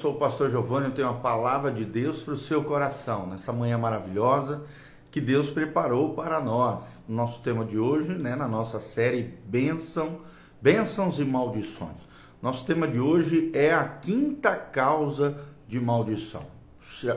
sou 0.00 0.12
o 0.12 0.16
pastor 0.16 0.48
Giovanni, 0.48 0.86
eu 0.86 0.92
tenho 0.92 1.08
uma 1.08 1.18
palavra 1.18 1.72
de 1.72 1.84
Deus 1.84 2.22
para 2.22 2.34
o 2.34 2.38
seu 2.38 2.62
coração, 2.62 3.26
nessa 3.26 3.52
manhã 3.52 3.76
maravilhosa 3.76 4.62
que 5.10 5.20
Deus 5.20 5.50
preparou 5.50 6.14
para 6.14 6.40
nós. 6.40 7.02
Nosso 7.08 7.42
tema 7.42 7.64
de 7.64 7.76
hoje, 7.76 8.12
né, 8.12 8.36
na 8.36 8.46
nossa 8.46 8.78
série 8.78 9.34
Bênção, 9.44 10.20
Bênçãos 10.62 11.18
e 11.18 11.24
Maldições. 11.24 11.96
Nosso 12.40 12.64
tema 12.64 12.86
de 12.86 13.00
hoje 13.00 13.50
é 13.52 13.74
a 13.74 13.82
quinta 13.88 14.54
causa 14.54 15.36
de 15.66 15.80
maldição, 15.80 16.46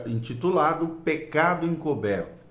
intitulado 0.07 0.88
Pecado 1.04 1.68
Encoberto. 1.68 2.43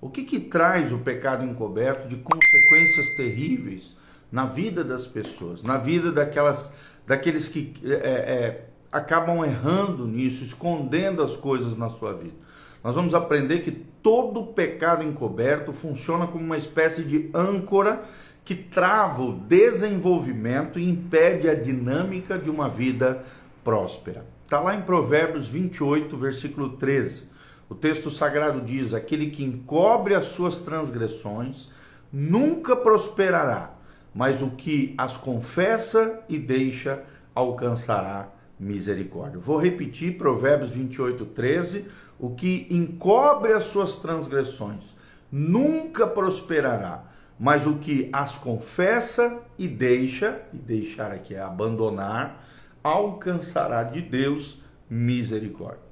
O 0.00 0.10
que, 0.10 0.24
que 0.24 0.40
traz 0.40 0.92
o 0.92 0.98
pecado 0.98 1.44
encoberto 1.44 2.08
de 2.08 2.16
consequências 2.16 3.16
terríveis 3.16 3.96
na 4.32 4.46
vida 4.46 4.82
das 4.82 5.06
pessoas, 5.06 5.62
na 5.62 5.78
vida 5.78 6.10
daquelas, 6.10 6.72
daqueles 7.06 7.48
que 7.48 7.72
é, 7.84 7.94
é, 7.94 8.66
acabam 8.96 9.44
errando 9.44 10.06
nisso, 10.06 10.42
escondendo 10.42 11.22
as 11.22 11.36
coisas 11.36 11.76
na 11.76 11.90
sua 11.90 12.14
vida. 12.14 12.34
Nós 12.82 12.94
vamos 12.94 13.14
aprender 13.14 13.60
que 13.60 13.70
todo 13.70 14.46
pecado 14.46 15.02
encoberto 15.02 15.72
funciona 15.72 16.26
como 16.26 16.44
uma 16.44 16.56
espécie 16.56 17.02
de 17.02 17.30
âncora 17.34 18.02
que 18.44 18.54
trava 18.54 19.22
o 19.22 19.32
desenvolvimento 19.32 20.78
e 20.78 20.88
impede 20.88 21.48
a 21.48 21.54
dinâmica 21.54 22.38
de 22.38 22.48
uma 22.48 22.68
vida 22.68 23.24
próspera. 23.62 24.24
Está 24.44 24.60
lá 24.60 24.74
em 24.74 24.82
Provérbios 24.82 25.48
28, 25.48 26.16
versículo 26.16 26.70
13. 26.70 27.24
O 27.68 27.74
texto 27.74 28.10
sagrado 28.10 28.60
diz: 28.60 28.94
Aquele 28.94 29.30
que 29.30 29.44
encobre 29.44 30.14
as 30.14 30.26
suas 30.26 30.62
transgressões 30.62 31.68
nunca 32.12 32.76
prosperará, 32.76 33.74
mas 34.14 34.40
o 34.40 34.50
que 34.50 34.94
as 34.96 35.16
confessa 35.16 36.20
e 36.28 36.38
deixa 36.38 37.02
alcançará 37.34 38.35
misericórdia. 38.58 39.38
Vou 39.38 39.58
repetir 39.58 40.16
Provérbios 40.16 40.70
28, 40.70 41.26
13. 41.26 41.84
O 42.18 42.30
que 42.30 42.66
encobre 42.70 43.52
as 43.52 43.64
suas 43.64 43.98
transgressões 43.98 44.94
nunca 45.30 46.06
prosperará, 46.06 47.04
mas 47.38 47.66
o 47.66 47.76
que 47.76 48.08
as 48.12 48.32
confessa 48.32 49.40
e 49.58 49.68
deixa, 49.68 50.40
e 50.52 50.56
deixar 50.56 51.12
aqui 51.12 51.34
é 51.34 51.40
abandonar, 51.40 52.46
alcançará 52.82 53.82
de 53.82 54.00
Deus 54.00 54.58
misericórdia. 54.88 55.84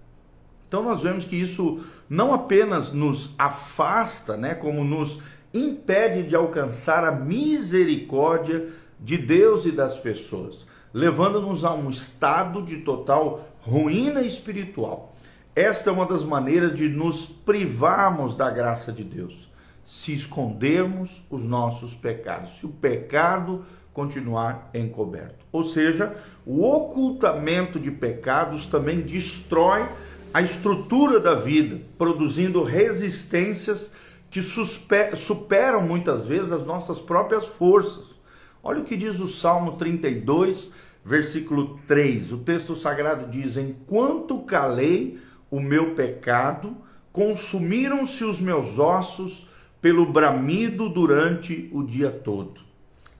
Então 0.68 0.82
nós 0.82 1.02
vemos 1.02 1.24
que 1.24 1.36
isso 1.36 1.84
não 2.08 2.32
apenas 2.32 2.90
nos 2.90 3.34
afasta, 3.38 4.36
né, 4.36 4.54
como 4.54 4.82
nos 4.82 5.20
impede 5.52 6.24
de 6.24 6.34
alcançar 6.34 7.04
a 7.04 7.12
misericórdia 7.12 8.68
de 8.98 9.18
Deus 9.18 9.66
e 9.66 9.70
das 9.70 9.96
pessoas, 9.98 10.66
levando-nos 10.94 11.64
a 11.64 11.74
um 11.74 11.90
estado 11.90 12.62
de 12.62 12.78
total 12.78 13.48
ruína 13.60 14.22
espiritual. 14.22 15.12
Esta 15.56 15.90
é 15.90 15.92
uma 15.92 16.06
das 16.06 16.22
maneiras 16.22 16.72
de 16.72 16.88
nos 16.88 17.26
privarmos 17.26 18.36
da 18.36 18.48
graça 18.48 18.92
de 18.92 19.02
Deus, 19.02 19.50
se 19.84 20.14
escondermos 20.14 21.22
os 21.28 21.44
nossos 21.44 21.94
pecados, 21.94 22.58
se 22.60 22.66
o 22.66 22.68
pecado 22.68 23.66
continuar 23.92 24.70
encoberto. 24.72 25.44
Ou 25.50 25.64
seja, 25.64 26.16
o 26.46 26.64
ocultamento 26.64 27.78
de 27.78 27.90
pecados 27.90 28.66
também 28.66 29.00
destrói 29.00 29.88
a 30.32 30.42
estrutura 30.42 31.18
da 31.18 31.34
vida, 31.34 31.80
produzindo 31.98 32.62
resistências 32.62 33.92
que 34.30 34.42
superam 34.42 35.82
muitas 35.82 36.26
vezes 36.26 36.50
as 36.50 36.66
nossas 36.66 36.98
próprias 36.98 37.46
forças. 37.46 38.14
Olha 38.62 38.80
o 38.80 38.84
que 38.84 38.96
diz 38.96 39.20
o 39.20 39.28
Salmo 39.28 39.72
32, 39.72 40.70
versículo 41.05 41.78
3. 41.86 42.33
O 42.33 42.38
texto 42.38 42.74
sagrado 42.74 43.30
diz: 43.30 43.56
Enquanto 43.56 44.41
calei 44.41 45.19
o 45.50 45.61
meu 45.61 45.94
pecado, 45.94 46.77
consumiram-se 47.12 48.24
os 48.24 48.41
meus 48.41 48.78
ossos 48.78 49.46
pelo 49.80 50.11
bramido 50.11 50.88
durante 50.88 51.69
o 51.72 51.83
dia 51.83 52.11
todo. 52.11 52.61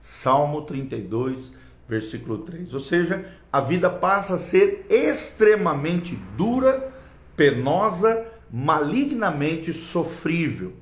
Salmo 0.01 0.63
32, 0.63 1.51
versículo 1.87 2.39
3. 2.39 2.73
Ou 2.73 2.79
seja, 2.79 3.25
a 3.51 3.61
vida 3.61 3.89
passa 3.89 4.35
a 4.35 4.39
ser 4.39 4.85
extremamente 4.89 6.17
dura, 6.35 6.91
penosa, 7.37 8.25
malignamente 8.51 9.71
sofrível. 9.71 10.73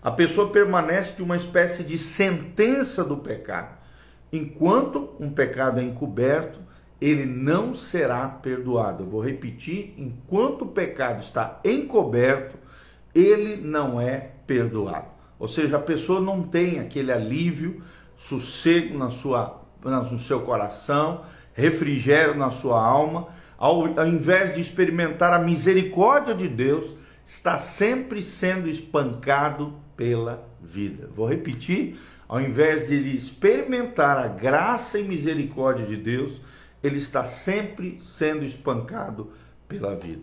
A 0.00 0.10
pessoa 0.10 0.50
permanece 0.50 1.12
de 1.12 1.22
uma 1.22 1.36
espécie 1.36 1.82
de 1.84 1.96
sentença 1.98 3.04
do 3.04 3.16
pecado 3.16 3.81
Enquanto 4.32 5.10
um 5.20 5.30
pecado 5.30 5.78
é 5.78 5.82
encoberto, 5.82 6.60
ele 7.00 7.26
não 7.26 7.74
será 7.74 8.26
perdoado. 8.28 9.02
Eu 9.02 9.08
vou 9.08 9.20
repetir: 9.20 9.94
enquanto 9.98 10.62
o 10.62 10.68
pecado 10.68 11.22
está 11.22 11.60
encoberto, 11.64 12.56
ele 13.14 13.56
não 13.56 14.00
é 14.00 14.30
perdoado. 14.46 15.08
Ou 15.38 15.48
seja, 15.48 15.76
a 15.76 15.80
pessoa 15.80 16.20
não 16.20 16.42
tem 16.44 16.78
aquele 16.78 17.12
alívio, 17.12 17.82
sossego 18.16 18.96
na 18.96 19.10
sua, 19.10 19.60
no 19.84 20.18
seu 20.18 20.40
coração, 20.40 21.24
refrigério 21.52 22.36
na 22.36 22.50
sua 22.50 22.80
alma, 22.80 23.28
ao, 23.58 23.98
ao 23.98 24.06
invés 24.06 24.54
de 24.54 24.60
experimentar 24.60 25.32
a 25.32 25.40
misericórdia 25.40 26.34
de 26.34 26.48
Deus, 26.48 26.94
está 27.26 27.58
sempre 27.58 28.22
sendo 28.22 28.68
espancado 28.68 29.74
pela 29.96 30.48
vida. 30.60 31.08
Vou 31.14 31.26
repetir 31.26 31.98
ao 32.32 32.40
invés 32.40 32.88
de 32.88 32.94
ele 32.94 33.14
experimentar 33.14 34.16
a 34.16 34.26
graça 34.26 34.98
e 34.98 35.04
misericórdia 35.04 35.84
de 35.84 35.98
Deus, 35.98 36.40
ele 36.82 36.96
está 36.96 37.26
sempre 37.26 38.00
sendo 38.02 38.42
espancado 38.42 39.32
pela 39.68 39.94
vida. 39.94 40.22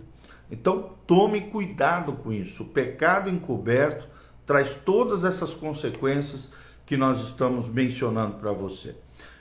Então, 0.50 0.96
tome 1.06 1.40
cuidado 1.52 2.14
com 2.14 2.34
isso. 2.34 2.64
O 2.64 2.70
pecado 2.70 3.30
encoberto 3.30 4.08
traz 4.44 4.74
todas 4.74 5.24
essas 5.24 5.54
consequências 5.54 6.52
que 6.84 6.98
nós 6.98 7.22
estamos 7.22 7.70
mencionando 7.70 8.38
para 8.38 8.54
você. 8.54 8.96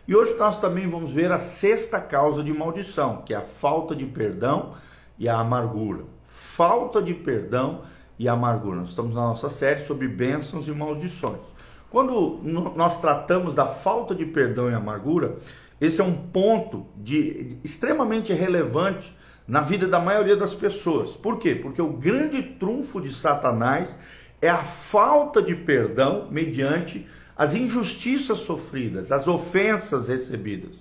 E 0.07 0.15
hoje 0.15 0.35
nós 0.35 0.61
também 0.61 0.87
vamos 0.87 1.11
ver 1.11 1.33
a 1.33 1.41
sexta 1.41 1.99
causa 1.99 2.45
de 2.45 2.53
maldição, 2.53 3.23
que 3.23 3.33
é 3.33 3.39
a 3.39 3.47
falta 3.47 3.97
de 3.97 4.05
perdão 4.05 4.75
e 5.19 5.27
a 5.27 5.39
amargura. 5.39 6.05
Falta 6.29 7.01
de 7.01 7.15
perdão 7.15 7.81
e 8.19 8.29
amargura. 8.29 8.81
Nós 8.81 8.91
estamos 8.91 9.15
na 9.15 9.23
nossa 9.23 9.49
série 9.49 9.87
sobre 9.87 10.07
bênçãos 10.07 10.69
e 10.69 10.71
maldições. 10.71 11.57
Quando 11.91 12.41
nós 12.77 13.01
tratamos 13.01 13.55
da 13.55 13.67
falta 13.67 14.15
de 14.15 14.27
perdão 14.27 14.71
e 14.71 14.75
amargura, 14.75 15.37
esse 15.81 16.01
é 16.01 16.05
um 16.05 16.13
ponto 16.13 16.87
de, 16.97 17.57
extremamente 17.65 18.33
relevante 18.33 19.17
na 19.47 19.63
vida 19.63 19.87
da 19.87 19.99
maioria 19.99 20.37
das 20.37 20.55
pessoas. 20.55 21.13
Por 21.13 21.39
quê? 21.39 21.55
Porque 21.55 21.81
o 21.81 21.93
grande 21.93 22.43
trunfo 22.43 23.01
de 23.01 23.15
Satanás 23.15 23.97
é 24.43 24.49
a 24.51 24.59
falta 24.59 25.41
de 25.41 25.55
perdão 25.55 26.29
mediante 26.31 27.07
as 27.37 27.55
injustiças 27.55 28.39
sofridas, 28.39 29.11
as 29.11 29.27
ofensas 29.27 30.09
recebidas. 30.09 30.73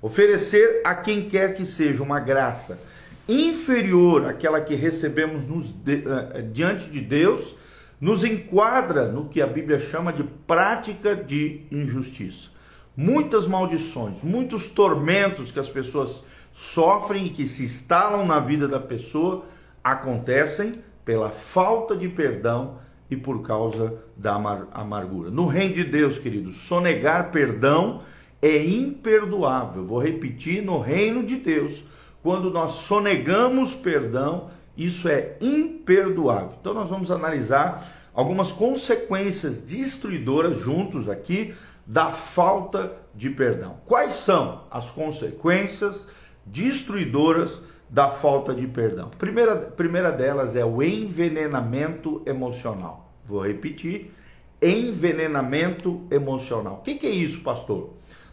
Oferecer 0.00 0.80
a 0.84 0.94
quem 0.94 1.28
quer 1.28 1.54
que 1.54 1.66
seja 1.66 2.02
uma 2.02 2.20
graça 2.20 2.78
inferior 3.28 4.26
àquela 4.26 4.60
que 4.60 4.74
recebemos 4.74 5.46
nos, 5.46 5.70
uh, 5.70 6.42
diante 6.52 6.86
de 6.90 7.00
Deus 7.00 7.54
nos 8.00 8.24
enquadra 8.24 9.10
no 9.10 9.28
que 9.28 9.40
a 9.40 9.46
Bíblia 9.46 9.78
chama 9.78 10.12
de 10.12 10.24
prática 10.24 11.14
de 11.14 11.62
injustiça. 11.70 12.48
Muitas 12.96 13.46
maldições, 13.46 14.22
muitos 14.22 14.68
tormentos 14.68 15.50
que 15.50 15.58
as 15.58 15.68
pessoas 15.68 16.24
sofrem 16.52 17.26
e 17.26 17.30
que 17.30 17.46
se 17.46 17.64
instalam 17.64 18.24
na 18.24 18.38
vida 18.38 18.68
da 18.68 18.78
pessoa 18.78 19.44
acontecem 19.82 20.72
pela 21.04 21.30
falta 21.30 21.96
de 21.96 22.08
perdão 22.08 22.78
e 23.10 23.16
por 23.16 23.42
causa 23.42 23.98
da 24.16 24.34
amargura. 24.72 25.30
No 25.30 25.46
reino 25.46 25.74
de 25.74 25.84
Deus, 25.84 26.18
queridos, 26.18 26.56
sonegar 26.56 27.30
perdão 27.30 28.00
é 28.40 28.64
imperdoável. 28.64 29.84
Vou 29.84 29.98
repetir: 29.98 30.62
no 30.62 30.80
reino 30.80 31.24
de 31.24 31.36
Deus, 31.36 31.84
quando 32.22 32.50
nós 32.50 32.72
sonegamos 32.72 33.74
perdão, 33.74 34.50
isso 34.76 35.08
é 35.08 35.36
imperdoável. 35.40 36.54
Então 36.60 36.74
nós 36.74 36.88
vamos 36.88 37.10
analisar 37.10 38.10
algumas 38.12 38.52
consequências 38.52 39.60
destruidoras 39.60 40.60
juntos 40.60 41.08
aqui 41.08 41.54
da 41.86 42.12
falta 42.12 42.92
de 43.14 43.30
perdão. 43.30 43.76
Quais 43.86 44.14
são 44.14 44.62
as 44.70 44.90
consequências 44.90 46.06
destruidoras 46.44 47.60
da 47.88 48.10
falta 48.10 48.54
de 48.54 48.66
perdão? 48.66 49.10
Primeira, 49.18 49.56
primeira 49.56 50.10
delas 50.10 50.56
é 50.56 50.64
o 50.64 50.82
envenenamento 50.82 52.22
emocional. 52.26 53.12
Vou 53.26 53.46
repetir: 53.46 54.12
envenenamento 54.60 56.02
emocional. 56.10 56.74
O 56.74 56.82
que, 56.82 56.94
que 56.94 57.06
é 57.06 57.10
isso, 57.10 57.40
pastor? 57.40 57.90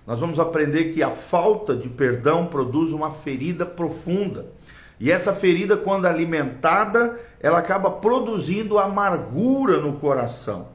Nós 0.07 0.19
vamos 0.19 0.39
aprender 0.39 0.85
que 0.93 1.03
a 1.03 1.11
falta 1.11 1.75
de 1.75 1.87
perdão 1.87 2.47
produz 2.47 2.91
uma 2.91 3.11
ferida 3.11 3.65
profunda 3.65 4.47
e 5.01 5.09
essa 5.09 5.33
ferida, 5.33 5.75
quando 5.75 6.05
alimentada, 6.05 7.19
ela 7.39 7.57
acaba 7.57 7.89
produzindo 7.89 8.77
amargura 8.77 9.77
no 9.77 9.93
coração. 9.93 10.67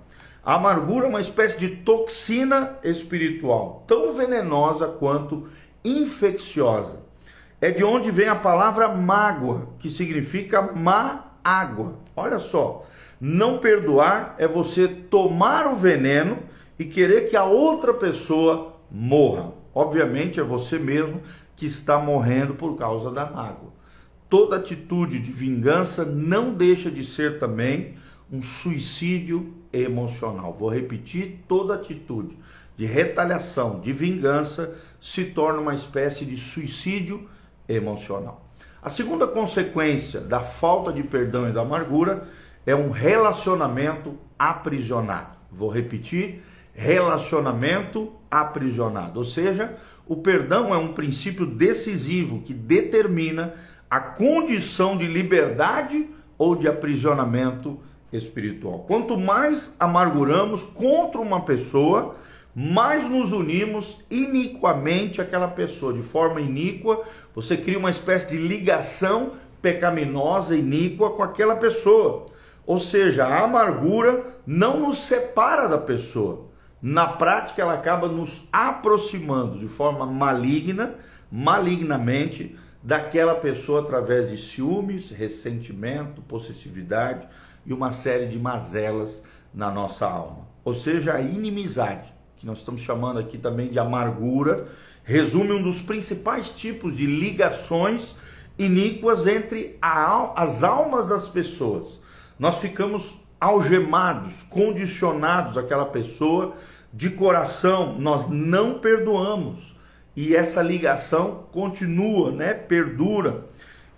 A 0.44 0.56
amargura 0.56 1.06
é 1.06 1.08
uma 1.08 1.20
espécie 1.20 1.56
de 1.56 1.68
toxina 1.68 2.76
espiritual, 2.82 3.84
tão 3.86 4.14
venenosa 4.14 4.88
quanto 4.88 5.46
infecciosa. 5.84 7.06
é 7.60 7.70
de 7.70 7.84
onde 7.84 8.10
vem 8.10 8.28
a 8.28 8.34
palavra 8.34 8.88
mágoa, 8.88 9.68
que 9.78 9.90
significa 9.90 10.60
má 10.74 11.26
água. 11.42 12.00
Olha 12.16 12.40
só, 12.40 12.84
não 13.20 13.58
perdoar 13.58 14.34
é 14.38 14.48
você 14.48 14.88
tomar 14.88 15.68
o 15.68 15.76
veneno 15.76 16.38
e 16.76 16.84
querer 16.84 17.30
que 17.30 17.36
a 17.36 17.44
outra 17.44 17.94
pessoa 17.94 18.74
morra. 18.90 19.52
Obviamente 19.72 20.40
é 20.40 20.42
você 20.42 20.78
mesmo 20.80 21.22
que 21.54 21.64
está 21.64 21.96
morrendo 21.98 22.54
por 22.54 22.76
causa 22.76 23.10
da 23.10 23.24
mágoa. 23.24 23.65
Toda 24.36 24.56
atitude 24.56 25.18
de 25.18 25.32
vingança 25.32 26.04
não 26.04 26.52
deixa 26.52 26.90
de 26.90 27.02
ser 27.02 27.38
também 27.38 27.94
um 28.30 28.42
suicídio 28.42 29.54
emocional. 29.72 30.52
Vou 30.52 30.68
repetir: 30.68 31.42
toda 31.48 31.72
atitude 31.72 32.38
de 32.76 32.84
retaliação, 32.84 33.80
de 33.80 33.94
vingança, 33.94 34.74
se 35.00 35.24
torna 35.24 35.58
uma 35.58 35.74
espécie 35.74 36.26
de 36.26 36.36
suicídio 36.36 37.26
emocional. 37.66 38.44
A 38.82 38.90
segunda 38.90 39.26
consequência 39.26 40.20
da 40.20 40.40
falta 40.40 40.92
de 40.92 41.02
perdão 41.02 41.48
e 41.48 41.52
da 41.52 41.62
amargura 41.62 42.28
é 42.66 42.76
um 42.76 42.90
relacionamento 42.90 44.18
aprisionado. 44.38 45.34
Vou 45.50 45.70
repetir: 45.70 46.42
relacionamento 46.74 48.12
aprisionado. 48.30 49.18
Ou 49.18 49.24
seja, 49.24 49.76
o 50.06 50.16
perdão 50.16 50.74
é 50.74 50.76
um 50.76 50.92
princípio 50.92 51.46
decisivo 51.46 52.42
que 52.42 52.52
determina 52.52 53.54
a 53.90 54.00
condição 54.00 54.96
de 54.96 55.06
liberdade 55.06 56.08
ou 56.38 56.54
de 56.54 56.68
aprisionamento 56.68 57.78
espiritual. 58.12 58.80
Quanto 58.80 59.18
mais 59.18 59.72
amarguramos 59.78 60.62
contra 60.62 61.20
uma 61.20 61.42
pessoa, 61.42 62.16
mais 62.54 63.08
nos 63.08 63.32
unimos 63.32 63.98
iniquamente 64.10 65.20
àquela 65.20 65.48
pessoa, 65.48 65.92
de 65.92 66.02
forma 66.02 66.40
iníqua, 66.40 67.02
você 67.34 67.56
cria 67.56 67.78
uma 67.78 67.90
espécie 67.90 68.28
de 68.28 68.36
ligação 68.36 69.32
pecaminosa, 69.60 70.56
iníqua 70.56 71.10
com 71.10 71.22
aquela 71.22 71.56
pessoa. 71.56 72.26
Ou 72.66 72.80
seja, 72.80 73.26
a 73.26 73.44
amargura 73.44 74.24
não 74.46 74.80
nos 74.80 75.00
separa 75.00 75.68
da 75.68 75.78
pessoa. 75.78 76.46
Na 76.80 77.06
prática, 77.06 77.62
ela 77.62 77.74
acaba 77.74 78.08
nos 78.08 78.48
aproximando 78.52 79.58
de 79.58 79.66
forma 79.66 80.06
maligna, 80.06 80.94
malignamente, 81.30 82.56
daquela 82.86 83.34
pessoa 83.34 83.80
através 83.80 84.30
de 84.30 84.38
ciúmes, 84.38 85.10
ressentimento, 85.10 86.22
possessividade 86.22 87.26
e 87.66 87.72
uma 87.72 87.90
série 87.90 88.28
de 88.28 88.38
mazelas 88.38 89.24
na 89.52 89.72
nossa 89.72 90.06
alma. 90.06 90.46
Ou 90.64 90.72
seja, 90.72 91.14
a 91.14 91.20
inimizade, 91.20 92.14
que 92.36 92.46
nós 92.46 92.58
estamos 92.58 92.82
chamando 92.82 93.18
aqui 93.18 93.38
também 93.38 93.70
de 93.70 93.78
amargura, 93.80 94.68
resume 95.02 95.50
um 95.50 95.62
dos 95.64 95.82
principais 95.82 96.50
tipos 96.50 96.96
de 96.96 97.06
ligações 97.06 98.14
iníquas 98.56 99.26
entre 99.26 99.76
a, 99.82 100.40
as 100.40 100.62
almas 100.62 101.08
das 101.08 101.28
pessoas. 101.28 101.98
Nós 102.38 102.58
ficamos 102.58 103.18
algemados, 103.40 104.44
condicionados 104.44 105.58
àquela 105.58 105.86
pessoa 105.86 106.54
de 106.92 107.10
coração, 107.10 107.98
nós 107.98 108.28
não 108.28 108.78
perdoamos 108.78 109.75
e 110.16 110.34
essa 110.34 110.62
ligação 110.62 111.44
continua, 111.52 112.32
né? 112.32 112.54
Perdura. 112.54 113.44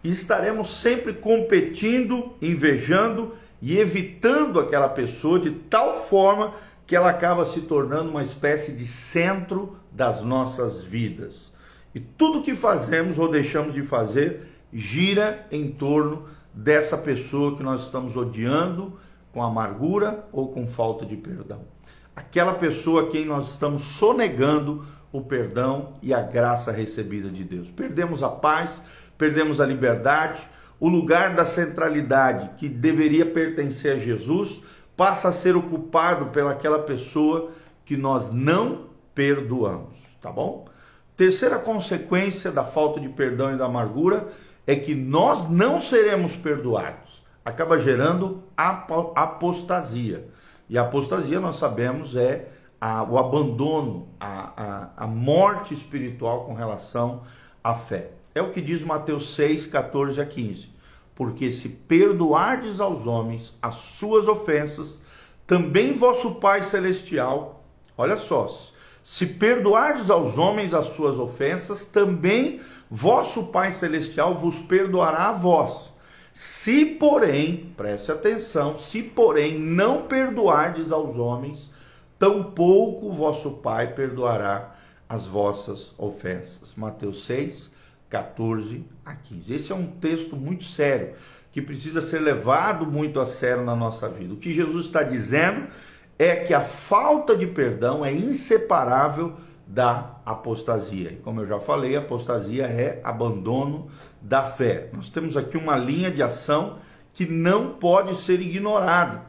E 0.02 0.10
estaremos 0.10 0.80
sempre 0.80 1.12
competindo, 1.12 2.32
invejando 2.42 3.34
e 3.62 3.78
evitando 3.78 4.58
aquela 4.58 4.88
pessoa 4.88 5.38
de 5.38 5.50
tal 5.50 6.02
forma 6.02 6.54
que 6.86 6.96
ela 6.96 7.10
acaba 7.10 7.46
se 7.46 7.60
tornando 7.62 8.10
uma 8.10 8.22
espécie 8.22 8.72
de 8.72 8.86
centro 8.86 9.76
das 9.92 10.22
nossas 10.22 10.82
vidas. 10.82 11.52
E 11.94 12.00
tudo 12.00 12.42
que 12.42 12.56
fazemos 12.56 13.18
ou 13.18 13.28
deixamos 13.28 13.74
de 13.74 13.82
fazer 13.82 14.48
gira 14.72 15.46
em 15.50 15.70
torno 15.70 16.26
dessa 16.52 16.96
pessoa 16.96 17.56
que 17.56 17.62
nós 17.62 17.84
estamos 17.84 18.16
odiando 18.16 18.98
com 19.32 19.42
amargura 19.42 20.26
ou 20.32 20.48
com 20.48 20.66
falta 20.66 21.06
de 21.06 21.16
perdão. 21.16 21.60
Aquela 22.14 22.54
pessoa 22.54 23.02
a 23.02 23.06
quem 23.06 23.24
nós 23.24 23.50
estamos 23.50 23.82
sonegando 23.82 24.84
o 25.12 25.20
perdão 25.20 25.94
e 26.02 26.12
a 26.12 26.22
graça 26.22 26.70
recebida 26.70 27.28
de 27.28 27.44
Deus. 27.44 27.68
Perdemos 27.68 28.22
a 28.22 28.28
paz, 28.28 28.82
perdemos 29.16 29.60
a 29.60 29.66
liberdade, 29.66 30.42
o 30.78 30.88
lugar 30.88 31.34
da 31.34 31.44
centralidade 31.44 32.50
que 32.56 32.68
deveria 32.68 33.26
pertencer 33.26 33.96
a 33.96 33.98
Jesus 33.98 34.60
passa 34.96 35.28
a 35.28 35.32
ser 35.32 35.56
ocupado 35.56 36.26
pelaquela 36.26 36.80
pessoa 36.80 37.50
que 37.84 37.96
nós 37.96 38.30
não 38.30 38.86
perdoamos, 39.14 39.96
tá 40.20 40.30
bom? 40.30 40.68
Terceira 41.16 41.58
consequência 41.58 42.52
da 42.52 42.64
falta 42.64 43.00
de 43.00 43.08
perdão 43.08 43.52
e 43.52 43.58
da 43.58 43.64
amargura 43.64 44.28
é 44.66 44.76
que 44.76 44.94
nós 44.94 45.48
não 45.50 45.80
seremos 45.80 46.36
perdoados. 46.36 47.24
Acaba 47.44 47.78
gerando 47.78 48.44
apostasia. 48.56 50.28
E 50.68 50.76
a 50.76 50.82
apostasia, 50.82 51.40
nós 51.40 51.56
sabemos, 51.56 52.14
é 52.14 52.50
a, 52.80 53.02
o 53.02 53.18
abandono, 53.18 54.08
a, 54.20 54.52
a, 54.96 55.04
a 55.04 55.06
morte 55.06 55.74
espiritual 55.74 56.44
com 56.44 56.54
relação 56.54 57.22
à 57.62 57.74
fé. 57.74 58.10
É 58.34 58.42
o 58.42 58.50
que 58.50 58.60
diz 58.60 58.82
Mateus 58.82 59.34
6, 59.34 59.66
14 59.66 60.20
a 60.20 60.26
15. 60.26 60.70
Porque 61.14 61.50
se 61.50 61.68
perdoardes 61.68 62.80
aos 62.80 63.06
homens 63.06 63.52
as 63.60 63.74
suas 63.74 64.28
ofensas, 64.28 65.00
também 65.46 65.94
vosso 65.94 66.36
Pai 66.36 66.62
Celestial, 66.62 67.64
olha 67.96 68.16
só, 68.16 68.46
se 69.02 69.26
perdoardes 69.26 70.10
aos 70.10 70.38
homens 70.38 70.74
as 70.74 70.88
suas 70.88 71.18
ofensas, 71.18 71.84
também 71.84 72.60
vosso 72.90 73.46
Pai 73.46 73.72
Celestial 73.72 74.36
vos 74.36 74.56
perdoará 74.60 75.30
a 75.30 75.32
vós. 75.32 75.92
Se, 76.32 76.84
porém, 76.84 77.72
preste 77.76 78.12
atenção, 78.12 78.78
se, 78.78 79.02
porém, 79.02 79.58
não 79.58 80.02
perdoardes 80.02 80.92
aos 80.92 81.16
homens 81.16 81.70
tampouco 82.18 83.12
vosso 83.12 83.52
Pai 83.52 83.94
perdoará 83.94 84.74
as 85.08 85.26
vossas 85.26 85.94
ofensas. 85.96 86.74
Mateus 86.76 87.24
6, 87.24 87.70
14 88.10 88.84
a 89.04 89.14
15. 89.14 89.52
Esse 89.52 89.72
é 89.72 89.74
um 89.74 89.86
texto 89.86 90.36
muito 90.36 90.64
sério, 90.64 91.14
que 91.50 91.62
precisa 91.62 92.02
ser 92.02 92.18
levado 92.18 92.86
muito 92.86 93.20
a 93.20 93.26
sério 93.26 93.64
na 93.64 93.74
nossa 93.74 94.08
vida. 94.08 94.34
O 94.34 94.36
que 94.36 94.52
Jesus 94.52 94.86
está 94.86 95.02
dizendo 95.02 95.68
é 96.18 96.36
que 96.36 96.52
a 96.52 96.62
falta 96.62 97.36
de 97.36 97.46
perdão 97.46 98.04
é 98.04 98.12
inseparável 98.12 99.34
da 99.66 100.16
apostasia. 100.24 101.12
E 101.12 101.16
como 101.16 101.40
eu 101.40 101.46
já 101.46 101.60
falei, 101.60 101.94
apostasia 101.94 102.64
é 102.64 103.00
abandono 103.04 103.88
da 104.20 104.42
fé. 104.44 104.88
Nós 104.92 105.10
temos 105.10 105.36
aqui 105.36 105.56
uma 105.56 105.76
linha 105.76 106.10
de 106.10 106.22
ação 106.22 106.78
que 107.12 107.26
não 107.26 107.70
pode 107.74 108.14
ser 108.16 108.40
ignorada. 108.40 109.22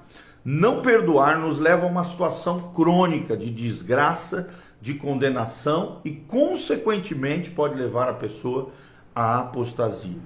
Não 0.44 0.82
perdoar 0.82 1.38
nos 1.38 1.60
leva 1.60 1.86
a 1.86 1.90
uma 1.90 2.04
situação 2.04 2.72
crônica 2.74 3.36
de 3.36 3.50
desgraça, 3.50 4.50
de 4.82 4.94
condenação 4.94 6.00
e, 6.06 6.12
consequentemente, 6.12 7.50
pode 7.50 7.76
levar 7.76 8.10
a 8.10 8.14
pessoa 8.14 8.70
à 9.14 9.40
apostasia. 9.40 10.18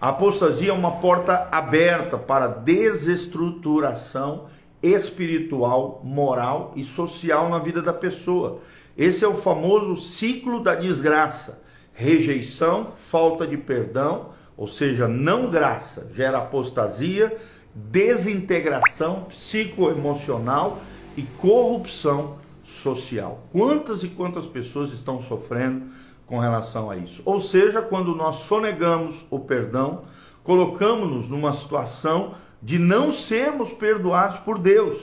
A 0.00 0.10
apostasia 0.10 0.70
é 0.70 0.72
uma 0.72 0.92
porta 0.92 1.48
aberta 1.50 2.16
para 2.16 2.46
desestruturação 2.46 4.46
espiritual, 4.82 6.00
moral 6.04 6.72
e 6.76 6.84
social 6.84 7.50
na 7.50 7.58
vida 7.58 7.82
da 7.82 7.92
pessoa. 7.92 8.60
Esse 8.96 9.24
é 9.24 9.28
o 9.28 9.34
famoso 9.34 9.96
ciclo 9.96 10.62
da 10.62 10.74
desgraça. 10.74 11.60
Rejeição, 11.92 12.92
falta 12.96 13.46
de 13.46 13.56
perdão, 13.56 14.30
ou 14.56 14.68
seja, 14.68 15.06
não 15.06 15.50
graça, 15.50 16.10
gera 16.14 16.38
apostasia, 16.38 17.36
desintegração 17.74 19.24
psicoemocional 19.28 20.80
e 21.16 21.22
corrupção 21.38 22.36
social. 22.64 23.40
Quantas 23.52 24.02
e 24.02 24.08
quantas 24.08 24.46
pessoas 24.46 24.92
estão 24.92 25.22
sofrendo 25.22 25.86
com 26.26 26.38
relação 26.38 26.90
a 26.90 26.96
isso? 26.96 27.22
Ou 27.24 27.40
seja, 27.40 27.80
quando 27.82 28.14
nós 28.14 28.36
sonegamos 28.40 29.24
o 29.30 29.40
perdão, 29.40 30.02
colocamos-nos 30.42 31.28
numa 31.28 31.52
situação 31.52 32.34
de 32.62 32.78
não 32.78 33.14
sermos 33.14 33.72
perdoados 33.72 34.38
por 34.40 34.58
Deus. 34.58 34.98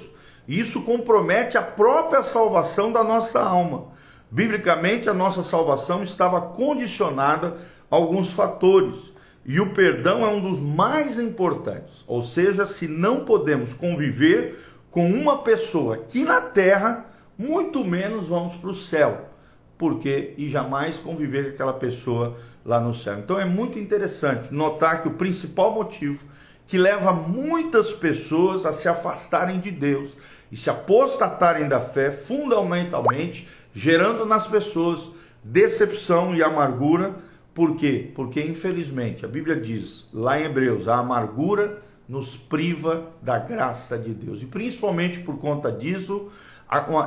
Isso 0.47 0.81
compromete 0.83 1.57
a 1.57 1.61
própria 1.61 2.21
salvação 2.23 2.91
da 2.91 3.03
nossa 3.03 3.39
alma. 3.39 3.85
Biblicamente, 4.29 5.09
a 5.09 5.13
nossa 5.13 5.43
salvação 5.43 6.03
estava 6.03 6.41
condicionada 6.41 7.57
a 7.89 7.95
alguns 7.95 8.31
fatores 8.31 9.14
e 9.45 9.59
o 9.59 9.69
perdão 9.73 10.25
é 10.25 10.29
um 10.29 10.41
dos 10.41 10.59
mais 10.59 11.19
importantes. 11.19 12.03
Ou 12.07 12.23
seja, 12.23 12.65
se 12.65 12.87
não 12.87 13.23
podemos 13.23 13.73
conviver 13.73 14.59
com 14.89 15.07
uma 15.07 15.43
pessoa 15.43 15.95
aqui 15.95 16.23
na 16.23 16.41
terra, 16.41 17.05
muito 17.37 17.85
menos 17.85 18.27
vamos 18.27 18.55
para 18.55 18.69
o 18.69 18.75
céu. 18.75 19.29
Porque 19.77 20.33
e 20.37 20.49
jamais 20.49 20.97
conviver 20.97 21.43
com 21.43 21.49
aquela 21.51 21.73
pessoa 21.73 22.35
lá 22.65 22.79
no 22.79 22.95
céu. 22.95 23.19
Então 23.19 23.39
é 23.39 23.45
muito 23.45 23.77
interessante 23.77 24.51
notar 24.51 25.03
que 25.03 25.09
o 25.09 25.13
principal 25.13 25.73
motivo 25.73 26.25
que 26.67 26.77
leva 26.77 27.13
muitas 27.13 27.91
pessoas 27.91 28.65
a 28.65 28.73
se 28.73 28.87
afastarem 28.87 29.59
de 29.59 29.69
Deus 29.69 30.15
e 30.51 30.57
se 30.57 30.69
apostatarem 30.69 31.67
da 31.67 31.79
fé, 31.79 32.09
fundamentalmente, 32.09 33.47
gerando 33.73 34.25
nas 34.25 34.47
pessoas 34.47 35.11
decepção 35.43 36.33
e 36.33 36.41
amargura, 36.41 37.15
Por 37.55 37.77
quê? 37.77 38.11
Porque 38.13 38.41
infelizmente 38.41 39.23
a 39.23 39.29
Bíblia 39.29 39.55
diz 39.55 40.09
lá 40.13 40.37
em 40.37 40.43
Hebreus, 40.43 40.89
a 40.89 40.97
amargura 40.97 41.81
nos 42.07 42.35
priva 42.35 43.13
da 43.21 43.39
graça 43.39 43.97
de 43.97 44.13
Deus. 44.13 44.43
E 44.43 44.45
principalmente 44.45 45.21
por 45.21 45.37
conta 45.37 45.71
disso, 45.71 46.29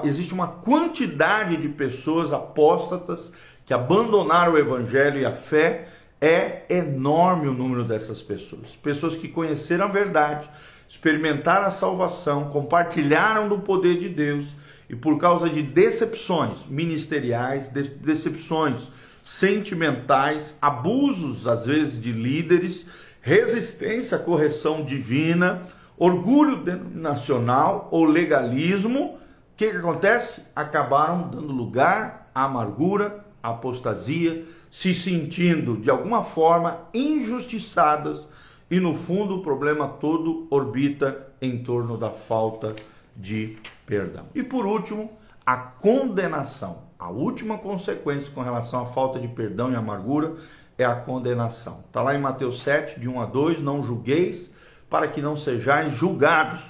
existe 0.03 0.33
uma 0.33 0.49
quantidade 0.49 1.59
de 1.59 1.69
pessoas 1.69 2.33
apóstatas 2.33 3.31
que 3.67 3.75
abandonaram 3.75 4.55
o 4.55 4.59
evangelho 4.59 5.21
e 5.21 5.27
a 5.27 5.33
fé. 5.33 5.89
É 6.19 6.63
enorme 6.71 7.47
o 7.47 7.53
número 7.53 7.85
dessas 7.85 8.23
pessoas. 8.23 8.75
Pessoas 8.83 9.17
que 9.17 9.29
conheceram 9.29 9.85
a 9.85 9.89
verdade, 9.89 10.49
experimentaram 10.89 11.67
a 11.67 11.71
salvação, 11.71 12.49
compartilharam 12.49 13.51
do 13.51 13.59
poder 13.59 13.99
de 13.99 14.09
Deus 14.09 14.47
e 14.89 14.97
por 14.97 15.19
causa 15.19 15.49
de 15.51 15.63
decepções 15.63 16.65
ministeriais, 16.67 17.69
decepções 17.69 18.89
sentimentais, 19.29 20.57
abusos 20.61 21.47
às 21.47 21.67
vezes 21.67 22.01
de 22.01 22.11
líderes, 22.11 22.87
resistência 23.21 24.17
à 24.17 24.21
correção 24.21 24.83
divina, 24.83 25.61
orgulho 25.99 26.63
nacional 26.95 27.91
ou 27.93 28.07
legalismo, 28.07 29.01
o 29.05 29.19
que, 29.55 29.71
que 29.71 29.77
acontece? 29.77 30.41
Acabaram 30.57 31.29
dando 31.29 31.53
lugar 31.53 32.31
à 32.35 32.45
amargura, 32.45 33.23
à 33.43 33.51
apostasia, 33.51 34.47
se 34.71 34.95
sentindo 34.95 35.77
de 35.77 35.91
alguma 35.91 36.25
forma 36.25 36.89
injustiçadas 36.95 38.27
e 38.71 38.81
no 38.81 38.95
fundo 38.95 39.37
o 39.37 39.43
problema 39.43 39.89
todo 39.89 40.47
orbita 40.51 41.29
em 41.43 41.59
torno 41.59 41.99
da 41.99 42.11
falta 42.11 42.75
de 43.15 43.59
perdão. 43.85 44.25
E 44.35 44.43
por 44.43 44.65
último, 44.65 45.13
a 45.45 45.59
condenação. 45.59 46.88
A 46.99 47.11
última 47.11 47.59
consequência 47.59 48.33
com 48.35 48.43
relação 48.43 48.83
à 48.83 48.87
falta 48.87 49.21
de 49.21 49.29
perdão 49.29 49.71
e 49.71 49.77
amargura 49.77 50.35
é 50.77 50.85
a 50.85 50.97
condenação. 50.97 51.85
Está 51.87 52.03
lá 52.03 52.15
em 52.15 52.21
Mateus 52.21 52.61
7, 52.63 52.99
de 52.99 53.09
1 53.09 53.21
a 53.21 53.27
2, 53.27 53.63
não 53.63 53.85
julgueis 53.85 54.51
para 54.91 55.07
que 55.07 55.21
não 55.21 55.37
sejais 55.37 55.95
julgados, 55.95 56.61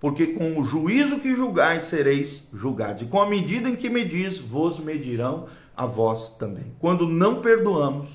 porque 0.00 0.28
com 0.28 0.58
o 0.58 0.64
juízo 0.64 1.20
que 1.20 1.34
julgais 1.34 1.84
sereis 1.84 2.42
julgados, 2.52 3.02
e 3.02 3.06
com 3.06 3.20
a 3.20 3.28
medida 3.28 3.68
em 3.68 3.76
que 3.76 3.88
medis, 3.88 4.38
vos 4.38 4.78
medirão 4.78 5.46
a 5.76 5.86
vós 5.86 6.30
também. 6.30 6.72
Quando 6.80 7.06
não 7.06 7.40
perdoamos, 7.40 8.08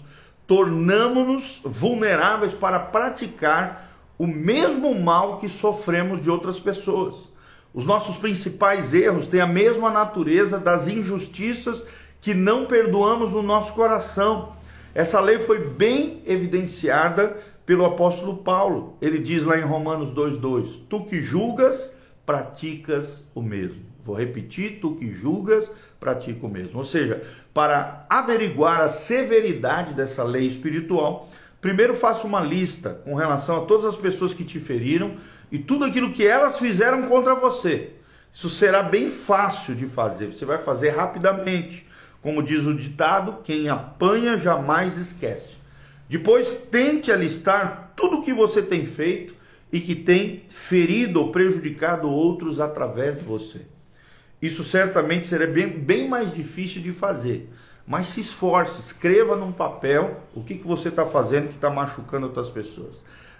tornamos-nos 0.47 1.61
vulneráveis 1.63 2.53
para 2.53 2.79
praticar 2.79 3.91
o 4.17 4.27
mesmo 4.27 4.93
mal 4.99 5.37
que 5.37 5.47
sofremos 5.47 6.21
de 6.21 6.29
outras 6.29 6.59
pessoas. 6.59 7.30
Os 7.73 7.85
nossos 7.85 8.17
principais 8.17 8.93
erros 8.93 9.27
têm 9.27 9.39
a 9.39 9.47
mesma 9.47 9.89
natureza 9.89 10.59
das 10.59 10.87
injustiças 10.87 11.85
que 12.19 12.33
não 12.33 12.65
perdoamos 12.65 13.31
no 13.31 13.41
nosso 13.41 13.73
coração. 13.73 14.53
Essa 14.93 15.19
lei 15.21 15.39
foi 15.39 15.69
bem 15.69 16.21
evidenciada 16.25 17.37
pelo 17.65 17.85
apóstolo 17.85 18.37
Paulo. 18.37 18.97
Ele 19.01 19.17
diz 19.19 19.43
lá 19.43 19.57
em 19.57 19.63
Romanos 19.63 20.13
2:2: 20.13 20.81
Tu 20.89 21.05
que 21.05 21.21
julgas, 21.21 21.93
praticas 22.25 23.23
o 23.33 23.41
mesmo. 23.41 23.91
Vou 24.03 24.15
repetir, 24.15 24.79
tu 24.81 24.95
que 24.95 25.09
julgas, 25.11 25.71
pratica 25.99 26.45
o 26.45 26.49
mesmo. 26.49 26.79
Ou 26.79 26.85
seja, 26.85 27.23
para 27.53 28.05
averiguar 28.09 28.81
a 28.81 28.89
severidade 28.89 29.93
dessa 29.93 30.23
lei 30.23 30.47
espiritual, 30.47 31.29
primeiro 31.61 31.95
faça 31.95 32.27
uma 32.27 32.41
lista 32.41 33.01
com 33.05 33.15
relação 33.15 33.57
a 33.57 33.65
todas 33.65 33.85
as 33.85 33.95
pessoas 33.95 34.33
que 34.33 34.43
te 34.43 34.59
feriram 34.59 35.15
e 35.51 35.59
tudo 35.59 35.85
aquilo 35.85 36.11
que 36.11 36.25
elas 36.25 36.57
fizeram 36.59 37.03
contra 37.03 37.35
você. 37.35 37.91
Isso 38.33 38.49
será 38.49 38.81
bem 38.81 39.09
fácil 39.09 39.75
de 39.75 39.85
fazer, 39.85 40.27
você 40.27 40.45
vai 40.45 40.57
fazer 40.57 40.89
rapidamente. 40.89 41.85
Como 42.21 42.43
diz 42.43 42.65
o 42.65 42.73
ditado, 42.73 43.37
quem 43.43 43.69
apanha 43.69 44.37
jamais 44.37 44.97
esquece. 44.97 45.55
Depois 46.07 46.53
tente 46.69 47.11
alistar 47.11 47.93
tudo 47.95 48.17
o 48.17 48.21
que 48.21 48.33
você 48.33 48.61
tem 48.61 48.85
feito 48.85 49.33
e 49.71 49.79
que 49.79 49.95
tem 49.95 50.43
ferido 50.49 51.21
ou 51.21 51.31
prejudicado 51.31 52.09
outros 52.09 52.59
através 52.59 53.17
de 53.17 53.23
você. 53.23 53.61
Isso 54.41 54.63
certamente 54.63 55.27
será 55.27 55.47
bem, 55.47 55.67
bem 55.67 56.07
mais 56.07 56.33
difícil 56.33 56.81
de 56.81 56.91
fazer. 56.91 57.49
Mas 57.91 58.07
se 58.07 58.21
esforce, 58.21 58.79
escreva 58.79 59.35
num 59.35 59.51
papel 59.51 60.21
o 60.33 60.41
que, 60.41 60.55
que 60.55 60.65
você 60.65 60.87
está 60.87 61.05
fazendo 61.05 61.49
que 61.49 61.55
está 61.55 61.69
machucando 61.69 62.25
outras 62.25 62.49
pessoas. 62.49 62.95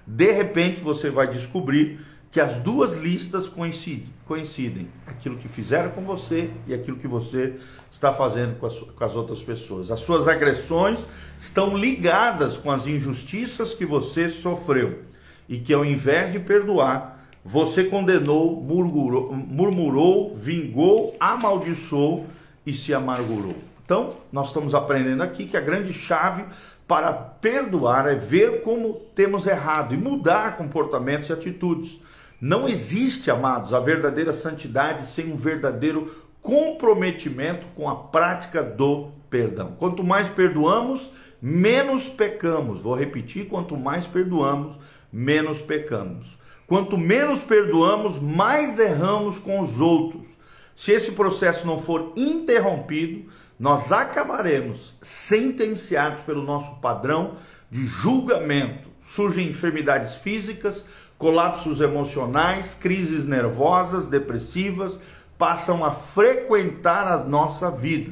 De 0.06 0.30
repente 0.30 0.82
você 0.82 1.10
vai 1.10 1.30
descobrir 1.30 2.02
que 2.30 2.38
as 2.38 2.58
duas 2.58 2.96
listas 2.96 3.48
coincidem, 3.48 4.14
coincidem. 4.26 4.90
Aquilo 5.08 5.38
que 5.38 5.48
fizeram 5.48 5.92
com 5.92 6.02
você 6.02 6.50
e 6.68 6.74
aquilo 6.74 6.98
que 6.98 7.08
você 7.08 7.56
está 7.90 8.12
fazendo 8.12 8.60
com 8.60 8.66
as, 8.66 8.78
com 8.78 9.04
as 9.06 9.16
outras 9.16 9.42
pessoas. 9.42 9.90
As 9.90 10.02
suas 10.02 10.28
agressões 10.28 11.00
estão 11.40 11.78
ligadas 11.78 12.58
com 12.58 12.70
as 12.70 12.88
injustiças 12.88 13.74
que 13.74 13.86
você 13.86 14.28
sofreu. 14.28 15.04
E 15.48 15.60
que 15.60 15.74
ao 15.74 15.86
invés 15.86 16.34
de 16.34 16.40
perdoar, 16.40 17.26
você 17.46 17.86
condenou, 17.86 18.62
murmurou, 18.62 19.32
murmurou, 19.32 20.36
vingou, 20.36 21.16
amaldiçoou 21.22 22.28
e 22.66 22.74
se 22.74 22.94
amargurou. 22.94 23.71
Então, 23.92 24.08
nós 24.32 24.48
estamos 24.48 24.74
aprendendo 24.74 25.22
aqui 25.22 25.46
que 25.46 25.58
a 25.58 25.60
grande 25.60 25.92
chave 25.92 26.46
para 26.88 27.12
perdoar 27.12 28.08
é 28.08 28.16
ver 28.16 28.62
como 28.62 28.94
temos 29.14 29.46
errado 29.46 29.94
e 29.94 29.98
mudar 29.98 30.56
comportamentos 30.56 31.28
e 31.28 31.34
atitudes. 31.34 32.00
Não 32.40 32.70
existe, 32.70 33.30
amados, 33.30 33.74
a 33.74 33.82
verdadeira 33.82 34.32
santidade 34.32 35.06
sem 35.08 35.30
um 35.30 35.36
verdadeiro 35.36 36.10
comprometimento 36.42 37.68
com 37.76 37.90
a 37.90 37.96
prática 37.98 38.64
do 38.64 39.10
perdão. 39.30 39.76
Quanto 39.78 40.06
mais 40.06 40.30
perdoamos, 40.30 41.12
menos 41.42 42.08
pecamos. 42.08 42.80
Vou 42.80 42.96
repetir: 42.96 43.50
quanto 43.50 43.76
mais 43.76 44.08
perdoamos, 44.08 44.74
menos 45.12 45.60
pecamos. 45.60 46.28
Quanto 46.66 46.98
menos 46.98 47.42
perdoamos, 47.42 48.18
mais 48.22 48.80
erramos 48.80 49.38
com 49.38 49.60
os 49.60 49.82
outros. 49.82 50.30
Se 50.78 50.94
esse 50.94 51.12
processo 51.12 51.68
não 51.68 51.78
for 51.78 52.14
interrompido, 52.16 53.30
nós 53.62 53.92
acabaremos 53.92 54.96
sentenciados 55.04 56.22
pelo 56.22 56.42
nosso 56.42 56.78
padrão 56.78 57.36
de 57.70 57.86
julgamento. 57.86 58.90
Surgem 59.08 59.50
enfermidades 59.50 60.16
físicas, 60.16 60.84
colapsos 61.16 61.80
emocionais, 61.80 62.74
crises 62.74 63.24
nervosas, 63.24 64.08
depressivas, 64.08 65.00
passam 65.38 65.86
a 65.86 65.92
frequentar 65.92 67.08
a 67.08 67.24
nossa 67.24 67.70
vida. 67.70 68.12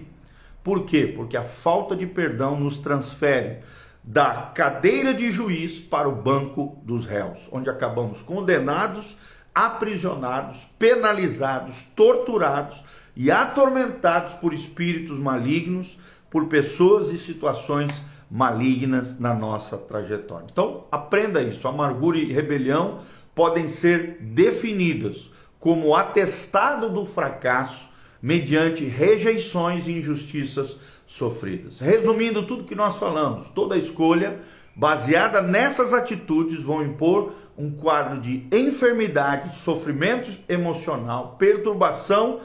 Por 0.63 0.85
quê? 0.85 1.11
Porque 1.17 1.35
a 1.35 1.45
falta 1.45 1.95
de 1.95 2.05
perdão 2.05 2.59
nos 2.59 2.77
transfere 2.77 3.57
da 4.03 4.51
cadeira 4.53 5.15
de 5.15 5.31
juiz 5.31 5.79
para 5.79 6.07
o 6.07 6.15
banco 6.15 6.79
dos 6.83 7.07
réus, 7.07 7.39
onde 7.51 7.71
acabamos 7.71 8.21
condenados, 8.21 9.17
aprisionados, 9.55 10.63
penalizados, 10.77 11.85
torturados 11.95 12.83
e 13.15 13.31
atormentados 13.31 14.33
por 14.33 14.53
espíritos 14.53 15.17
malignos, 15.17 15.97
por 16.29 16.47
pessoas 16.47 17.09
e 17.09 17.17
situações 17.17 17.91
malignas 18.29 19.19
na 19.19 19.33
nossa 19.33 19.77
trajetória. 19.77 20.47
Então, 20.51 20.85
aprenda 20.91 21.41
isso. 21.41 21.67
Amargura 21.67 22.17
e 22.17 22.31
rebelião 22.31 22.99
podem 23.33 23.67
ser 23.67 24.17
definidas 24.21 25.29
como 25.59 25.95
atestado 25.95 26.89
do 26.89 27.05
fracasso 27.05 27.89
mediante 28.21 28.83
rejeições 28.83 29.87
e 29.87 29.93
injustiças 29.93 30.77
sofridas. 31.07 31.79
Resumindo 31.79 32.43
tudo 32.43 32.65
que 32.65 32.75
nós 32.75 32.97
falamos, 32.97 33.47
toda 33.49 33.77
escolha 33.77 34.39
baseada 34.75 35.41
nessas 35.41 35.93
atitudes 35.93 36.61
vão 36.61 36.83
impor 36.83 37.33
um 37.57 37.71
quadro 37.71 38.21
de 38.21 38.47
enfermidade, 38.51 39.57
sofrimento 39.59 40.31
emocional, 40.47 41.35
perturbação 41.37 42.39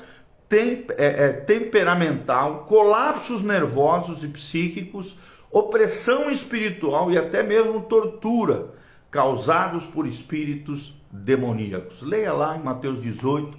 tem, 0.49 0.85
é, 0.97 1.27
é, 1.27 1.33
temperamental, 1.33 2.65
colapsos 2.67 3.43
nervosos 3.43 4.23
e 4.23 4.29
psíquicos, 4.29 5.17
opressão 5.51 6.31
espiritual 6.31 7.11
e 7.11 7.19
até 7.19 7.43
mesmo 7.43 7.81
tortura 7.83 8.75
causados 9.11 9.85
por 9.85 10.07
espíritos 10.07 10.93
demoníacos. 11.11 12.03
Leia 12.03 12.33
lá 12.33 12.57
em 12.57 12.63
Mateus 12.63 13.01
18, 13.01 13.57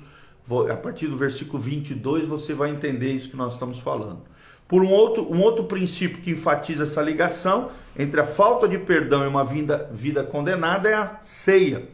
a 0.69 0.75
partir 0.75 1.07
do 1.07 1.17
versículo 1.17 1.61
22, 1.61 2.27
você 2.27 2.53
vai 2.53 2.69
entender 2.69 3.13
isso 3.13 3.29
que 3.29 3.37
nós 3.37 3.53
estamos 3.53 3.79
falando. 3.79 4.19
Por 4.67 4.81
um 4.81 4.91
outro, 4.91 5.31
um 5.31 5.41
outro 5.41 5.65
princípio 5.65 6.21
que 6.21 6.31
enfatiza 6.31 6.83
essa 6.83 7.01
ligação 7.01 7.69
entre 7.97 8.19
a 8.19 8.27
falta 8.27 8.67
de 8.67 8.77
perdão 8.77 9.23
e 9.23 9.27
uma 9.27 9.45
vida, 9.45 9.89
vida 9.93 10.23
condenada 10.23 10.89
é 10.89 10.95
a 10.95 11.19
ceia. 11.21 11.87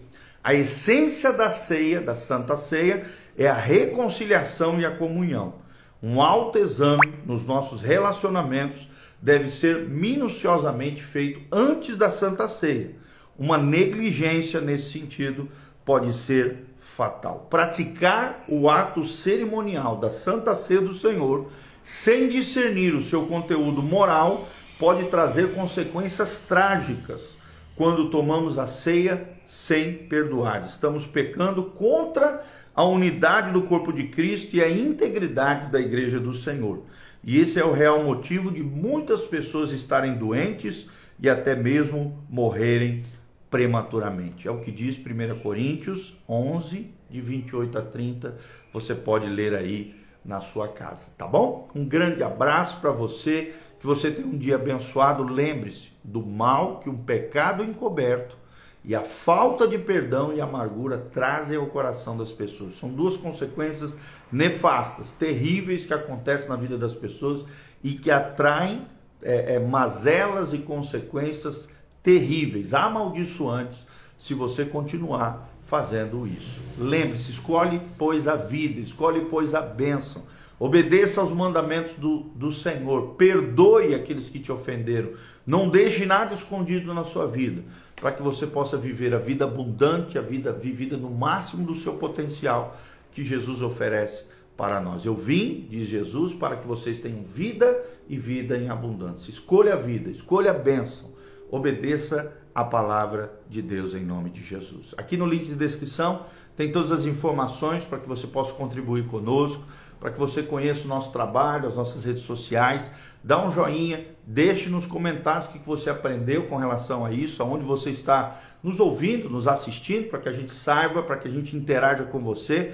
A 0.43 0.55
essência 0.55 1.31
da 1.31 1.51
ceia, 1.51 2.01
da 2.01 2.15
Santa 2.15 2.57
Ceia, 2.57 3.05
é 3.37 3.47
a 3.47 3.53
reconciliação 3.53 4.79
e 4.79 4.85
a 4.85 4.91
comunhão. 4.91 5.55
Um 6.01 6.19
alto 6.19 6.57
exame 6.57 7.13
nos 7.25 7.45
nossos 7.45 7.81
relacionamentos 7.81 8.89
deve 9.21 9.51
ser 9.51 9.87
minuciosamente 9.87 11.03
feito 11.03 11.41
antes 11.51 11.95
da 11.95 12.09
Santa 12.09 12.49
Ceia. 12.49 12.95
Uma 13.37 13.55
negligência 13.55 14.59
nesse 14.59 14.91
sentido 14.91 15.47
pode 15.85 16.11
ser 16.15 16.65
fatal. 16.79 17.45
Praticar 17.47 18.43
o 18.47 18.67
ato 18.67 19.05
cerimonial 19.05 19.97
da 19.97 20.09
Santa 20.09 20.55
Ceia 20.55 20.81
do 20.81 20.93
Senhor 20.93 21.51
sem 21.83 22.27
discernir 22.27 22.95
o 22.95 23.03
seu 23.03 23.27
conteúdo 23.27 23.83
moral 23.83 24.47
pode 24.79 25.05
trazer 25.05 25.53
consequências 25.53 26.39
trágicas 26.39 27.37
quando 27.75 28.09
tomamos 28.09 28.57
a 28.57 28.67
ceia 28.67 29.27
sem 29.51 29.93
perdoar. 29.93 30.63
Estamos 30.65 31.05
pecando 31.05 31.63
contra 31.63 32.41
a 32.73 32.85
unidade 32.85 33.51
do 33.51 33.63
corpo 33.63 33.91
de 33.91 34.05
Cristo 34.07 34.55
e 34.55 34.63
a 34.63 34.71
integridade 34.71 35.69
da 35.69 35.77
igreja 35.77 36.21
do 36.21 36.33
Senhor. 36.33 36.85
E 37.21 37.37
esse 37.37 37.59
é 37.59 37.65
o 37.65 37.73
real 37.73 38.01
motivo 38.01 38.49
de 38.49 38.63
muitas 38.63 39.23
pessoas 39.23 39.73
estarem 39.73 40.13
doentes 40.13 40.87
e 41.19 41.29
até 41.29 41.53
mesmo 41.53 42.23
morrerem 42.29 43.03
prematuramente. 43.49 44.47
É 44.47 44.51
o 44.51 44.61
que 44.61 44.71
diz 44.71 44.97
1 44.97 45.39
Coríntios 45.39 46.17
11, 46.29 46.89
de 47.09 47.19
28 47.19 47.77
a 47.77 47.81
30. 47.81 48.37
Você 48.71 48.95
pode 48.95 49.27
ler 49.27 49.53
aí 49.53 49.93
na 50.23 50.39
sua 50.39 50.69
casa, 50.69 51.09
tá 51.17 51.27
bom? 51.27 51.69
Um 51.75 51.83
grande 51.83 52.23
abraço 52.23 52.79
para 52.79 52.91
você, 52.91 53.53
que 53.81 53.85
você 53.85 54.11
tenha 54.11 54.27
um 54.29 54.37
dia 54.37 54.55
abençoado. 54.55 55.25
Lembre-se 55.25 55.89
do 56.01 56.25
mal 56.25 56.79
que 56.79 56.89
um 56.89 56.95
pecado 56.95 57.65
encoberto 57.65 58.39
e 58.83 58.95
a 58.95 59.01
falta 59.01 59.67
de 59.67 59.77
perdão 59.77 60.33
e 60.33 60.41
amargura 60.41 60.97
trazem 60.97 61.57
ao 61.57 61.67
coração 61.67 62.17
das 62.17 62.31
pessoas. 62.31 62.79
São 62.79 62.89
duas 62.89 63.15
consequências 63.15 63.95
nefastas, 64.31 65.11
terríveis 65.11 65.85
que 65.85 65.93
acontecem 65.93 66.49
na 66.49 66.55
vida 66.55 66.77
das 66.77 66.93
pessoas 66.93 67.45
e 67.83 67.93
que 67.93 68.09
atraem 68.09 68.81
é, 69.21 69.55
é, 69.55 69.59
mazelas 69.59 70.51
e 70.53 70.57
consequências 70.57 71.69
terríveis, 72.01 72.73
amaldiçoantes, 72.73 73.85
se 74.17 74.33
você 74.33 74.65
continuar 74.65 75.49
fazendo 75.67 76.27
isso. 76.27 76.59
Lembre-se, 76.77 77.31
escolhe, 77.31 77.81
pois, 77.97 78.27
a 78.27 78.35
vida, 78.35 78.79
escolhe, 78.79 79.25
pois, 79.29 79.53
a 79.53 79.61
bênção. 79.61 80.23
Obedeça 80.59 81.21
aos 81.21 81.31
mandamentos 81.31 81.93
do, 81.97 82.19
do 82.35 82.51
Senhor. 82.51 83.15
Perdoe 83.15 83.95
aqueles 83.95 84.29
que 84.29 84.39
te 84.39 84.51
ofenderam. 84.51 85.11
Não 85.45 85.69
deixe 85.69 86.05
nada 86.05 86.35
escondido 86.35 86.93
na 86.93 87.03
sua 87.03 87.25
vida, 87.25 87.63
para 88.01 88.11
que 88.11 88.23
você 88.23 88.47
possa 88.47 88.75
viver 88.75 89.13
a 89.13 89.19
vida 89.19 89.45
abundante, 89.45 90.17
a 90.17 90.21
vida 90.21 90.51
vivida 90.51 90.97
no 90.97 91.11
máximo 91.11 91.65
do 91.65 91.75
seu 91.75 91.93
potencial 91.93 92.75
que 93.11 93.23
Jesus 93.23 93.61
oferece 93.61 94.25
para 94.57 94.81
nós. 94.81 95.05
Eu 95.05 95.15
vim, 95.15 95.67
diz 95.69 95.87
Jesus, 95.87 96.33
para 96.33 96.57
que 96.57 96.67
vocês 96.67 96.99
tenham 96.99 97.23
vida 97.23 97.79
e 98.09 98.17
vida 98.17 98.57
em 98.57 98.69
abundância. 98.69 99.29
Escolha 99.29 99.73
a 99.73 99.77
vida, 99.77 100.09
escolha 100.09 100.49
a 100.49 100.53
bênção. 100.55 101.11
Obedeça 101.51 102.35
a 102.55 102.63
palavra 102.63 103.39
de 103.47 103.61
Deus 103.61 103.93
em 103.93 104.03
nome 104.03 104.31
de 104.31 104.43
Jesus. 104.43 104.95
Aqui 104.97 105.15
no 105.15 105.27
link 105.27 105.45
de 105.45 105.55
descrição 105.55 106.25
tem 106.57 106.71
todas 106.71 106.91
as 106.91 107.05
informações 107.05 107.83
para 107.83 107.99
que 107.99 108.07
você 108.07 108.25
possa 108.25 108.51
contribuir 108.53 109.05
conosco 109.07 109.63
para 110.01 110.09
que 110.09 110.19
você 110.19 110.41
conheça 110.41 110.85
o 110.85 110.87
nosso 110.87 111.11
trabalho, 111.11 111.69
as 111.69 111.75
nossas 111.75 112.03
redes 112.03 112.23
sociais. 112.23 112.91
Dá 113.23 113.45
um 113.45 113.51
joinha, 113.51 114.03
deixe 114.25 114.67
nos 114.67 114.87
comentários 114.87 115.45
o 115.45 115.51
que 115.51 115.59
você 115.59 115.91
aprendeu 115.91 116.47
com 116.47 116.57
relação 116.57 117.05
a 117.05 117.11
isso, 117.11 117.43
aonde 117.43 117.63
você 117.63 117.91
está 117.91 118.41
nos 118.63 118.79
ouvindo, 118.79 119.29
nos 119.29 119.47
assistindo, 119.47 120.09
para 120.09 120.17
que 120.17 120.27
a 120.27 120.33
gente 120.33 120.51
saiba, 120.51 121.03
para 121.03 121.17
que 121.17 121.27
a 121.27 121.31
gente 121.31 121.55
interaja 121.55 122.03
com 122.03 122.19
você. 122.19 122.73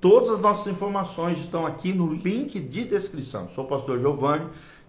Todas 0.00 0.30
as 0.30 0.40
nossas 0.40 0.68
informações 0.68 1.38
estão 1.38 1.66
aqui 1.66 1.92
no 1.92 2.14
link 2.14 2.60
de 2.60 2.84
descrição. 2.84 3.48
Sou 3.56 3.64
o 3.64 3.68
pastor 3.68 3.98
Giovanni. 3.98 4.46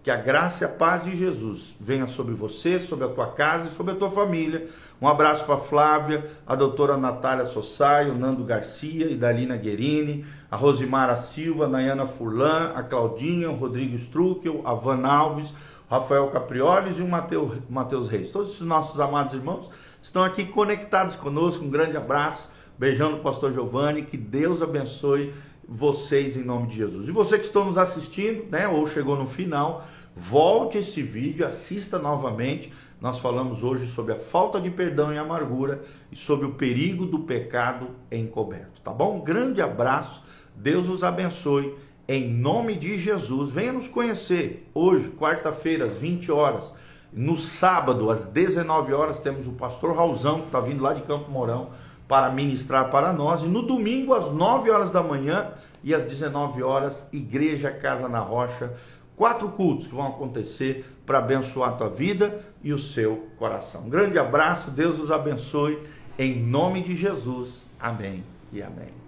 Que 0.10 0.14
a 0.14 0.18
graça 0.18 0.64
e 0.64 0.66
a 0.66 0.70
paz 0.70 1.04
de 1.04 1.16
Jesus 1.16 1.76
venha 1.80 2.08
sobre 2.08 2.34
você, 2.34 2.80
sobre 2.80 3.06
a 3.06 3.10
tua 3.10 3.28
casa 3.28 3.68
e 3.68 3.76
sobre 3.76 3.94
a 3.94 3.96
tua 3.96 4.10
família. 4.10 4.68
Um 5.00 5.08
abraço 5.08 5.46
para 5.46 5.60
Flávia, 5.60 6.26
a 6.48 6.56
doutora 6.56 6.98
Natália 6.98 7.46
Sossai, 7.46 8.10
o 8.10 8.16
Nando 8.16 8.44
Garcia 8.44 9.06
e 9.06 9.16
Dalina 9.16 9.56
Guerini, 9.56 10.26
a 10.50 10.56
Rosimara 10.56 11.16
Silva, 11.18 11.66
a 11.66 11.68
Nayana 11.68 12.08
Furlan, 12.08 12.72
a 12.74 12.82
Claudinha, 12.82 13.52
o 13.52 13.56
Rodrigo 13.56 13.96
Struckel, 13.98 14.64
a 14.66 14.74
Van 14.74 15.06
Alves, 15.06 15.54
Rafael 15.88 16.26
Caprioles 16.30 16.98
e 16.98 17.04
o 17.04 17.08
Matheus 17.08 18.10
Reis. 18.10 18.32
Todos 18.32 18.54
esses 18.54 18.66
nossos 18.66 19.00
amados 19.00 19.36
irmãos 19.36 19.70
estão 20.02 20.24
aqui 20.24 20.44
conectados 20.44 21.16
conosco. 21.16 21.64
Um 21.64 21.70
grande 21.70 21.96
abraço. 21.96 22.50
Beijando 22.80 23.18
o 23.18 23.20
pastor 23.20 23.54
Giovanni. 23.54 24.02
Que 24.02 24.18
Deus 24.18 24.64
abençoe 24.64 25.36
vocês 25.72 26.36
em 26.36 26.44
nome 26.44 26.66
de 26.66 26.78
Jesus. 26.78 27.08
E 27.08 27.12
você 27.12 27.38
que 27.38 27.46
estão 27.46 27.66
nos 27.66 27.78
assistindo, 27.78 28.50
né, 28.50 28.68
ou 28.68 28.88
chegou 28.88 29.16
no 29.16 29.28
final, 29.28 29.86
volte 30.20 30.78
esse 30.80 31.02
vídeo, 31.02 31.48
assista 31.48 31.98
novamente. 31.98 32.74
Nós 33.00 33.20
falamos 33.20 33.64
hoje 33.64 33.88
sobre 33.88 34.14
a 34.14 34.20
falta 34.20 34.60
de 34.60 34.70
perdão 34.70 35.14
e 35.14 35.18
amargura 35.18 35.82
e 36.12 36.16
sobre 36.16 36.46
o 36.46 36.56
perigo 36.56 37.06
do 37.06 37.20
pecado 37.20 37.92
encoberto, 38.12 38.82
tá 38.82 38.92
bom? 38.92 39.18
Um 39.18 39.22
grande 39.22 39.62
abraço. 39.62 40.22
Deus 40.54 40.90
os 40.90 41.04
abençoe. 41.04 41.74
Em 42.06 42.28
nome 42.28 42.76
de 42.76 42.98
Jesus, 42.98 43.52
venha 43.52 43.72
nos 43.72 43.88
conhecer 43.88 44.70
hoje, 44.74 45.10
quarta-feira, 45.12 45.86
às 45.86 45.94
20 45.94 46.32
horas. 46.32 46.66
No 47.14 47.38
sábado, 47.38 48.12
às 48.12 48.26
19 48.26 48.94
horas, 48.94 49.20
temos 49.20 49.48
o 49.48 49.52
pastor 49.52 49.96
Raulzão, 49.96 50.42
que 50.42 50.48
está 50.48 50.60
vindo 50.60 50.84
lá 50.84 50.94
de 50.94 51.02
Campo 51.04 51.32
Mourão 51.32 51.70
para 52.08 52.30
ministrar 52.32 52.90
para 52.90 53.14
nós. 53.14 53.44
E 53.44 53.48
no 53.48 53.62
domingo, 53.62 54.14
às 54.14 54.34
9 54.34 54.70
horas 54.72 54.92
da 54.92 55.02
manhã 55.02 55.52
e 55.84 55.94
às 55.94 56.04
19 56.06 56.62
horas, 56.64 57.08
Igreja 57.14 57.72
Casa 57.72 58.10
na 58.10 58.20
Rocha. 58.20 58.74
Quatro 59.20 59.50
cultos 59.50 59.86
que 59.86 59.94
vão 59.94 60.08
acontecer 60.08 60.86
para 61.06 61.18
abençoar 61.18 61.72
a 61.72 61.74
tua 61.74 61.90
vida 61.90 62.42
e 62.64 62.72
o 62.72 62.80
seu 62.80 63.28
coração. 63.38 63.82
Um 63.82 63.90
grande 63.90 64.18
abraço, 64.18 64.72
Deus 64.72 64.98
os 64.98 65.12
abençoe. 65.12 65.78
Em 66.18 66.42
nome 66.42 66.82
de 66.82 66.96
Jesus. 66.96 67.68
Amém 67.78 68.24
e 68.54 68.62
amém. 68.64 68.99